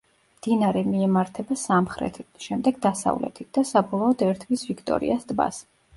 [0.35, 5.63] მდინარე მიემართება სამხრეთით, შემდეგ დასავლეთით და საბოლოოდ ერთვის ვიქტორიას ტბას.